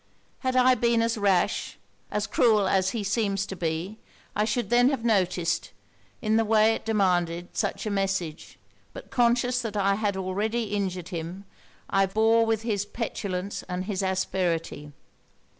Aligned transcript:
Had 0.39 0.55
I 0.55 0.73
been 0.73 1.03
as 1.03 1.15
rash, 1.15 1.77
as 2.09 2.25
cruel 2.25 2.67
as 2.67 2.89
he 2.89 3.03
seems 3.03 3.45
to 3.45 3.55
be, 3.55 3.99
I 4.35 4.45
should 4.45 4.71
then 4.71 4.89
have 4.89 5.05
noticed, 5.05 5.69
in 6.23 6.37
the 6.37 6.43
way 6.43 6.73
it 6.73 6.85
demanded, 6.87 7.55
such 7.55 7.85
a 7.85 7.91
message: 7.91 8.57
but 8.93 9.11
conscious 9.11 9.61
that 9.61 9.77
I 9.77 9.93
had 9.93 10.17
already 10.17 10.73
injured 10.73 11.09
him, 11.09 11.45
I 11.87 12.07
bore 12.07 12.47
with 12.47 12.63
his 12.63 12.83
petulance 12.83 13.61
and 13.69 13.85
his 13.85 14.01
asperity. 14.01 14.91